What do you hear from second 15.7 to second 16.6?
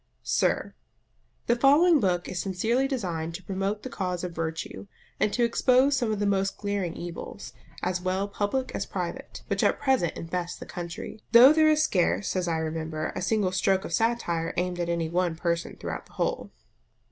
throughout the whole.